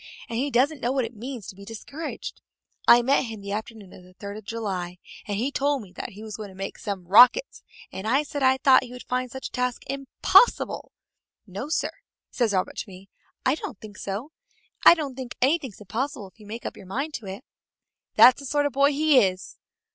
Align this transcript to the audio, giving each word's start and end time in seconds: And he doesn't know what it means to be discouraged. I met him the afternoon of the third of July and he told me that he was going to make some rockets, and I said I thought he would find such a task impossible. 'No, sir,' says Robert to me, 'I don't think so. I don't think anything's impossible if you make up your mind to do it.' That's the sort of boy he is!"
And 0.27 0.39
he 0.39 0.49
doesn't 0.49 0.81
know 0.81 0.91
what 0.91 1.05
it 1.05 1.13
means 1.15 1.45
to 1.45 1.55
be 1.55 1.63
discouraged. 1.63 2.41
I 2.87 3.03
met 3.03 3.25
him 3.25 3.39
the 3.39 3.51
afternoon 3.51 3.93
of 3.93 4.01
the 4.01 4.15
third 4.15 4.35
of 4.35 4.45
July 4.45 4.97
and 5.27 5.37
he 5.37 5.51
told 5.51 5.83
me 5.83 5.91
that 5.93 6.13
he 6.13 6.23
was 6.23 6.37
going 6.37 6.49
to 6.49 6.55
make 6.55 6.79
some 6.79 7.05
rockets, 7.07 7.61
and 7.91 8.07
I 8.07 8.23
said 8.23 8.41
I 8.41 8.57
thought 8.57 8.81
he 8.83 8.91
would 8.93 9.03
find 9.07 9.29
such 9.29 9.49
a 9.49 9.51
task 9.51 9.83
impossible. 9.85 10.91
'No, 11.45 11.69
sir,' 11.69 12.01
says 12.31 12.51
Robert 12.51 12.77
to 12.77 12.89
me, 12.89 13.09
'I 13.45 13.53
don't 13.53 13.79
think 13.79 13.95
so. 13.99 14.31
I 14.83 14.95
don't 14.95 15.13
think 15.13 15.35
anything's 15.39 15.79
impossible 15.81 16.29
if 16.29 16.39
you 16.39 16.47
make 16.47 16.65
up 16.65 16.75
your 16.75 16.87
mind 16.87 17.13
to 17.13 17.19
do 17.21 17.27
it.' 17.27 17.45
That's 18.15 18.39
the 18.39 18.47
sort 18.47 18.65
of 18.65 18.73
boy 18.73 18.93
he 18.93 19.19
is!" 19.19 19.57